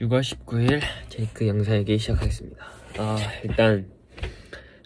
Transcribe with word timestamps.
6월 0.00 0.22
19일 0.22 0.80
제이크 1.08 1.46
영상일기 1.46 1.98
시작하겠습니다. 1.98 2.66
아, 2.98 3.16
일단 3.44 3.88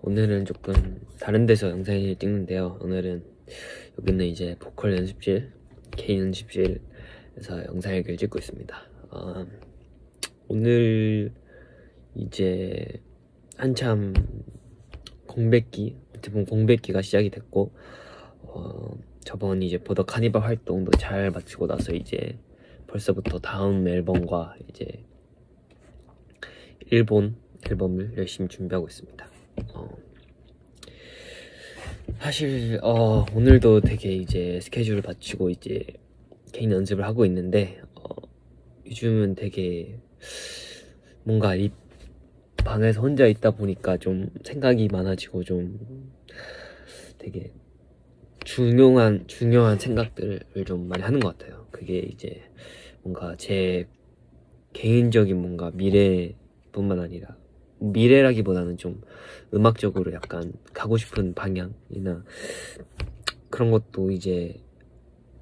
오늘은 0.00 0.46
조금 0.46 0.74
다른 1.20 1.44
데서 1.44 1.68
영상을 1.68 2.16
찍는데요. 2.16 2.78
오늘은 2.80 3.22
여기는 3.98 4.24
이제 4.24 4.56
보컬 4.58 4.96
연습실, 4.96 5.52
개인 5.90 6.20
연습실에서 6.20 7.66
영상일기를 7.66 8.16
찍고 8.16 8.38
있습니다. 8.38 8.76
아, 9.10 9.46
오늘 10.48 11.34
이제 12.14 12.86
한참 13.58 14.14
공백기, 15.26 15.98
어떻게 16.12 16.30
보면 16.30 16.46
공백기가 16.46 17.02
시작이 17.02 17.28
됐고 17.28 17.74
어, 18.40 18.96
저번 19.22 19.62
이제 19.62 19.76
보더 19.76 20.06
카니발 20.06 20.42
활동도 20.42 20.92
잘 20.92 21.30
마치고 21.30 21.66
나서 21.66 21.92
이제 21.92 22.38
벌써부터 22.94 23.40
다음 23.40 23.88
앨범과 23.88 24.54
이제 24.68 25.04
일본 26.90 27.34
앨범을 27.68 28.16
열심히 28.16 28.48
준비하고 28.48 28.86
있습니다. 28.86 29.28
어, 29.74 29.96
사실 32.20 32.78
어, 32.82 33.26
오늘도 33.34 33.80
되게 33.80 34.12
이제 34.12 34.60
스케줄을 34.62 35.02
마치고 35.04 35.50
이제 35.50 35.84
개인 36.52 36.70
연습을 36.70 37.04
하고 37.04 37.24
있는데 37.26 37.82
어, 37.96 38.04
요즘은 38.86 39.34
되게 39.34 39.98
뭔가 41.24 41.56
이 41.56 41.72
방에서 42.58 43.00
혼자 43.00 43.26
있다 43.26 43.50
보니까 43.50 43.96
좀 43.96 44.30
생각이 44.44 44.86
많아지고 44.92 45.42
좀 45.42 46.12
되게 47.18 47.52
중요한 48.44 49.26
중요한 49.26 49.80
생각들을 49.80 50.64
좀 50.64 50.86
많이 50.86 51.02
하는 51.02 51.18
것 51.18 51.36
같아요. 51.36 51.66
그게 51.72 51.98
이제 51.98 52.42
뭔가 53.04 53.36
제 53.36 53.86
개인적인 54.72 55.36
뭔가 55.40 55.70
미래뿐만 55.74 56.98
아니라 57.00 57.36
미래라기보다는 57.78 58.78
좀 58.78 59.02
음악적으로 59.52 60.12
약간 60.12 60.52
가고 60.72 60.96
싶은 60.96 61.34
방향이나 61.34 62.24
그런 63.50 63.70
것도 63.70 64.10
이제 64.10 64.60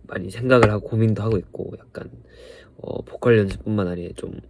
많이 0.03 0.31
생각을 0.31 0.71
하고 0.71 0.89
고민도 0.89 1.23
하고 1.23 1.39
있고 1.39 1.73
약간 1.79 2.11
어, 2.79 3.03
보컬 3.03 3.39
연습뿐만 3.39 3.87
아니라 3.87 4.13
좀 4.17 4.41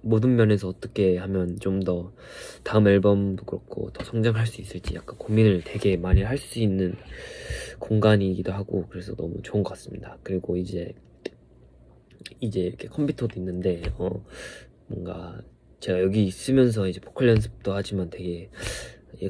모든 0.00 0.36
면에서 0.36 0.68
어떻게 0.68 1.18
하면 1.18 1.58
좀 1.58 1.80
더 1.80 2.12
다음 2.62 2.86
앨범도 2.88 3.44
그렇고 3.44 3.90
더 3.92 4.04
성장할 4.04 4.46
수 4.46 4.60
있을지 4.60 4.94
약간 4.94 5.16
고민을 5.18 5.62
되게 5.64 5.96
많이 5.96 6.22
할 6.22 6.38
수 6.38 6.60
있는 6.60 6.94
공간이기도 7.80 8.52
하고 8.52 8.86
그래서 8.88 9.14
너무 9.16 9.42
좋은 9.42 9.62
것 9.64 9.70
같습니다. 9.70 10.16
그리고 10.22 10.56
이제 10.56 10.94
이제 12.40 12.60
이렇게 12.60 12.88
컴퓨터도 12.88 13.38
있는데 13.38 13.82
어 13.98 14.24
뭔가 14.86 15.40
제가 15.80 16.00
여기 16.00 16.24
있으면서 16.24 16.88
이제 16.88 17.00
보컬 17.00 17.28
연습도 17.28 17.72
하지만 17.72 18.10
되게 18.10 18.50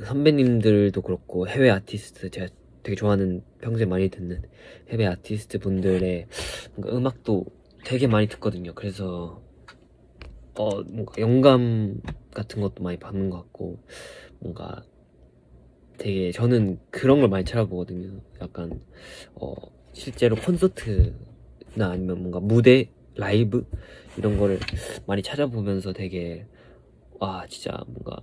선배님들도 0.05 1.01
그렇고 1.03 1.49
해외 1.49 1.71
아티스트 1.71 2.31
제가 2.31 2.47
되게 2.83 2.97
좋아하는 2.97 3.43
평소에 3.61 3.87
많이 3.87 4.09
듣는 4.09 4.43
해외 4.89 5.07
아티스트 5.07 5.59
분들의 5.59 6.27
음악도 6.87 7.47
되게 7.85 8.07
많이 8.07 8.29
듣거든요. 8.29 8.75
그래서 8.75 9.43
어 10.55 10.83
뭔가 10.83 11.15
영감 11.21 12.01
같은 12.33 12.61
것도 12.61 12.83
많이 12.83 12.99
받는 12.99 13.31
것 13.31 13.39
같고 13.39 13.83
뭔가 14.41 14.85
되게 15.99 16.33
저는 16.33 16.79
그런 16.91 17.21
걸 17.21 17.29
많이 17.29 17.45
찾아보거든요. 17.45 18.21
약간 18.41 18.81
어 19.35 19.55
실제로 19.93 20.37
콘서트 20.37 21.15
나 21.75 21.91
아니면 21.91 22.19
뭔가 22.19 22.41
무대 22.41 22.91
라이브 23.15 23.67
이런 24.17 24.37
거를 24.37 24.59
많이 25.07 25.23
찾아보면서 25.23 25.93
되게 25.93 26.47
와 27.19 27.47
진짜 27.49 27.83
뭔가 27.87 28.21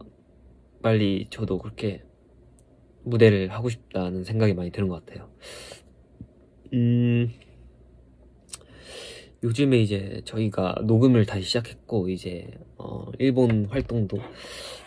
빨리 0.82 1.28
저도 1.30 1.58
그렇게 1.58 2.04
무대를 3.04 3.52
하고 3.52 3.70
싶다는 3.70 4.24
생각이 4.24 4.54
많이 4.54 4.72
드는 4.72 4.88
것 4.88 5.06
같아요. 5.06 5.30
음 6.74 7.32
요즘에 9.42 9.80
이제 9.80 10.22
저희가 10.26 10.76
녹음을 10.86 11.26
다시 11.26 11.44
시작했고 11.44 12.10
이제 12.10 12.52
어 12.78 13.06
일본 13.20 13.66
활동도 13.66 14.20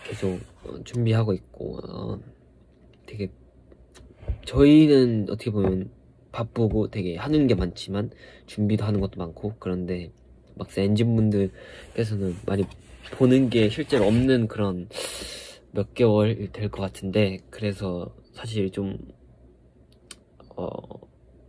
계속 0.05 0.39
준비하고 0.85 1.33
있고 1.33 1.79
어 1.89 2.21
되게 3.07 3.31
저희는 4.45 5.29
어떻게 5.31 5.51
보면 5.51 5.91
바쁘고 6.33 6.91
되게 6.91 7.17
하는 7.17 7.47
게 7.47 7.55
많지만 7.55 8.11
준비도 8.47 8.85
하는 8.85 9.01
것도 9.01 9.19
많고 9.19 9.55
그런데 9.59 10.11
막상 10.55 10.85
엔진분들께서는 10.85 12.37
많이 12.47 12.65
보는 13.13 13.51
게 13.51 13.69
실제로 13.69 14.07
없는 14.07 14.49
그런 14.49 14.89
몇 15.73 15.95
개월 15.95 16.51
될 16.53 16.71
것 16.71 16.83
같은데 16.83 17.39
그래서 17.51 18.15
사실 18.33 18.71
좀 18.71 18.99
어, 20.57 20.69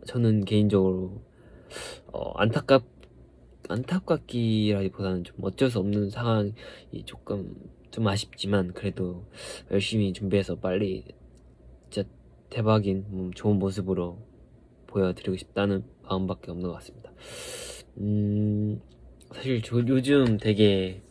저는 0.06 0.44
개인적으로 0.44 1.22
어, 2.12 2.32
안타깝 2.38 2.84
안타깝기라기보다는 3.68 5.24
좀 5.24 5.36
어쩔 5.42 5.70
수 5.70 5.78
없는 5.78 6.10
상황이 6.10 6.52
조금 7.06 7.54
좀 7.90 8.06
아쉽지만 8.06 8.72
그래도 8.74 9.24
열심히 9.70 10.12
준비해서 10.12 10.56
빨리 10.56 11.04
진짜 11.90 12.08
대박인 12.50 13.06
음, 13.12 13.30
좋은 13.34 13.58
모습으로 13.58 14.18
보여드리고 14.94 15.36
싶다는 15.36 15.82
마음밖에 16.04 16.52
없는 16.52 16.68
것 16.68 16.74
같습니다. 16.74 17.10
음, 17.98 18.80
사실 19.32 19.60
저 19.62 19.78
요즘 19.88 20.38
되게, 20.38 21.02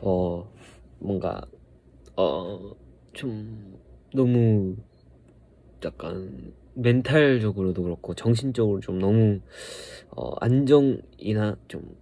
어, 0.00 0.50
뭔가, 0.98 1.40
어, 2.16 2.74
좀, 3.12 3.78
너무, 4.12 4.76
약간, 5.84 6.52
멘탈적으로도 6.74 7.82
그렇고, 7.84 8.14
정신적으로 8.14 8.80
좀 8.80 8.98
너무, 8.98 9.40
어, 10.10 10.32
안정이나 10.40 11.56
좀, 11.68 11.96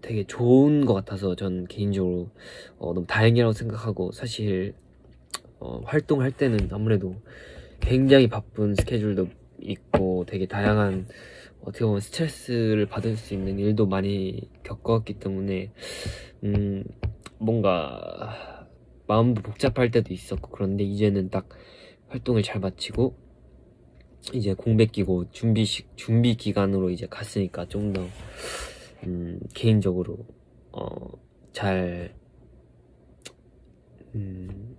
되게 0.00 0.24
좋은 0.24 0.86
것 0.86 0.94
같아서 0.94 1.36
전 1.36 1.66
개인적으로, 1.66 2.30
어, 2.78 2.94
너무 2.94 3.06
다행이라고 3.06 3.52
생각하고, 3.52 4.12
사실, 4.12 4.74
어, 5.58 5.82
활동할 5.84 6.32
때는 6.32 6.68
아무래도 6.72 7.16
굉장히 7.80 8.28
바쁜 8.28 8.74
스케줄도 8.74 9.28
있고 9.62 10.24
되게 10.26 10.46
다양한 10.46 11.06
어떻게 11.62 11.84
보면 11.84 12.00
스트레스를 12.00 12.86
받을 12.86 13.16
수 13.16 13.34
있는 13.34 13.58
일도 13.58 13.86
많이 13.86 14.48
겪었기 14.62 15.14
때문에 15.14 15.72
음 16.44 16.84
뭔가 17.38 18.66
마음도 19.06 19.42
복잡할 19.42 19.90
때도 19.90 20.14
있었고 20.14 20.50
그런데 20.50 20.84
이제는 20.84 21.30
딱 21.30 21.48
활동을 22.08 22.42
잘 22.42 22.60
마치고 22.60 23.16
이제 24.34 24.54
공백기고 24.54 25.30
준비식 25.30 25.96
준비 25.96 26.36
기간으로 26.36 26.90
이제 26.90 27.06
갔으니까 27.06 27.66
좀더 27.66 28.06
음, 29.04 29.40
개인적으로 29.54 30.18
어잘 30.72 32.14
음, 34.14 34.76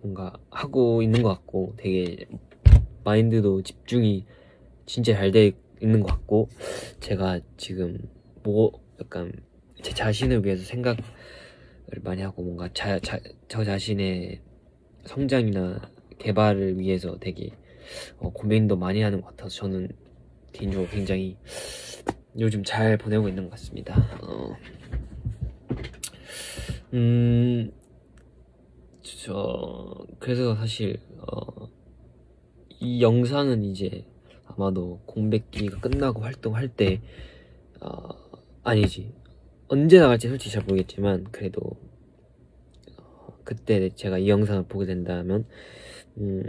뭔가 0.00 0.32
하고 0.50 1.02
있는 1.02 1.22
것 1.22 1.28
같고 1.30 1.74
되게 1.76 2.26
마인드도 3.04 3.62
집중이 3.62 4.24
진짜 4.86 5.14
잘 5.14 5.30
돼 5.32 5.52
있는 5.80 6.00
것 6.00 6.08
같고 6.08 6.48
제가 7.00 7.40
지금 7.56 7.98
뭐 8.42 8.72
약간 9.00 9.32
제 9.82 9.92
자신을 9.92 10.44
위해서 10.44 10.64
생각을 10.64 10.98
많이 12.02 12.22
하고 12.22 12.42
뭔가 12.42 12.68
자, 12.72 12.98
자, 13.00 13.18
저 13.48 13.64
자신의 13.64 14.40
성장이나 15.04 15.90
개발을 16.18 16.78
위해서 16.78 17.18
되게 17.18 17.50
어, 18.18 18.30
고민도 18.32 18.76
많이 18.76 19.02
하는 19.02 19.20
것 19.20 19.28
같아서 19.28 19.50
저는 19.50 19.88
개인적으로 20.52 20.88
굉장히 20.88 21.36
요즘 22.38 22.62
잘 22.62 22.96
보내고 22.96 23.28
있는 23.28 23.44
것 23.44 23.50
같습니다. 23.52 23.96
어, 24.22 24.56
음, 26.92 27.72
저 29.02 30.06
그래서 30.20 30.54
사실 30.54 31.00
어, 31.18 31.68
이 32.82 33.00
영상은 33.00 33.62
이제 33.62 34.04
아마도 34.44 35.00
공백기가 35.06 35.78
끝나고 35.78 36.22
활동할 36.22 36.66
때 36.66 37.00
어, 37.80 38.08
아니지 38.64 39.14
언제 39.68 40.00
나갈지 40.00 40.26
솔직히 40.26 40.52
잘 40.52 40.64
모르겠지만 40.64 41.28
그래도 41.30 41.60
어, 42.98 43.38
그때 43.44 43.88
제가 43.90 44.18
이 44.18 44.28
영상을 44.28 44.64
보게 44.64 44.86
된다면 44.86 45.46
음, 46.18 46.42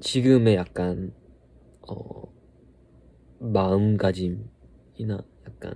지금의 0.00 0.56
약간 0.56 1.14
어, 1.88 2.24
마음가짐이나 3.38 4.44
약간 5.46 5.74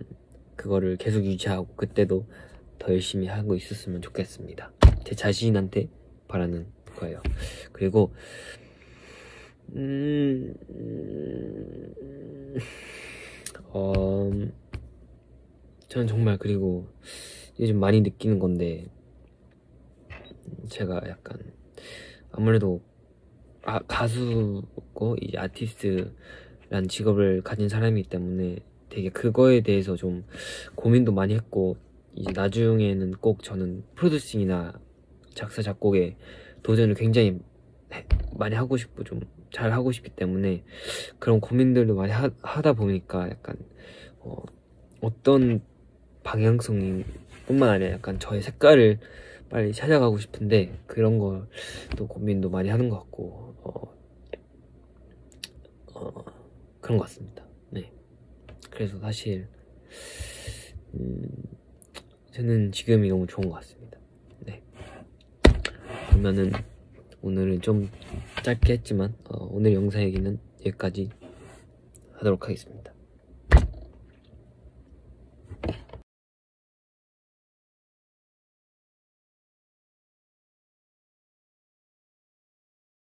그거를 0.57 0.97
계속 0.97 1.25
유지하고 1.25 1.69
그때도 1.77 2.27
더 2.81 2.93
열심히 2.93 3.29
하고 3.29 3.55
있었으면 3.55 4.03
좋겠습니다. 4.03 4.73
제 5.05 5.15
자신한테 5.15 5.89
바라는 6.27 6.67
거예요. 6.97 7.23
그리고 7.73 8.13
음, 9.75 10.55
음, 10.71 11.95
어, 13.71 14.31
저는 15.89 16.07
정말 16.07 16.39
그리고 16.39 16.87
요즘 17.61 17.79
많이 17.79 18.01
느끼는 18.01 18.39
건데 18.39 18.87
제가 20.69 21.03
약간 21.09 21.39
아무래도 22.33 22.81
아, 23.63 23.81
가수고 23.81 25.17
이제 25.21 25.37
아티스트란 25.37 26.89
직업을 26.89 27.43
가진 27.43 27.69
사람이기 27.69 28.09
때문에 28.09 28.61
되게 28.89 29.11
그거에 29.11 29.61
대해서 29.61 29.97
좀 29.97 30.25
고민도 30.75 31.13
많이 31.13 31.35
했고 31.35 31.77
이제 32.15 32.33
나중에는 32.33 33.13
꼭 33.21 33.43
저는 33.43 33.85
프로듀싱이나 33.95 34.81
작사 35.35 35.61
작곡에 35.61 36.17
도전을 36.63 36.95
굉장히 36.95 37.39
해- 37.93 38.07
많이 38.39 38.55
하고 38.55 38.77
싶고 38.77 39.05
좀 39.05 39.21
잘 39.51 39.73
하고 39.73 39.93
싶기 39.93 40.11
때문에 40.11 40.63
그런 41.19 41.41
고민들도 41.41 41.95
많이 41.95 42.13
하, 42.13 42.29
다 42.63 42.73
보니까 42.73 43.29
약간 43.31 43.57
어, 44.21 44.37
어떤 45.01 45.63
방향성이 46.23 47.05
뿐만 47.47 47.71
아니라 47.71 47.93
약간 47.93 48.19
저의 48.19 48.43
색깔을 48.43 48.99
빨리 49.49 49.73
찾아가고 49.73 50.19
싶은데 50.19 50.79
그런 50.87 51.19
걸 51.19 51.49
또 51.97 52.07
고민도 52.07 52.51
많이 52.51 52.69
하는 52.69 52.89
것 52.89 52.99
같고 52.99 53.57
어, 53.63 53.95
어, 55.95 56.25
그런 56.81 56.99
것 56.99 57.05
같습니다. 57.05 57.45
네. 57.71 57.91
그래서 58.71 58.99
사실 58.99 59.49
음, 60.95 61.23
저는 62.33 62.73
지금이 62.73 63.09
너무 63.09 63.27
좋은 63.27 63.49
것 63.49 63.55
같습니다. 63.57 63.99
네. 64.41 64.63
그러면은 66.11 66.53
오늘은 67.23 67.61
좀 67.61 67.91
짧게 68.43 68.75
했지만 68.75 69.15
어, 69.29 69.49
오늘 69.51 69.75
영상 69.75 70.03
얘기는 70.03 70.39
여기까지 70.65 71.11
하도록 72.15 72.43
하겠습니다. 72.45 72.93